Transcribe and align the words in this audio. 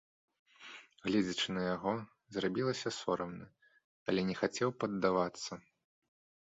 Гледзячы 1.05 1.47
на 1.57 1.61
яго, 1.75 1.93
зрабілася 2.39 2.89
сорамна, 3.01 3.47
але 4.11 4.21
не 4.33 4.39
хацеў 4.43 4.69
паддавацца. 4.85 5.51